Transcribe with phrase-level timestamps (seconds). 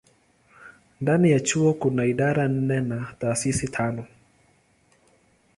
[1.01, 4.05] Ndani ya chuo kuna idara nne na taasisi tano.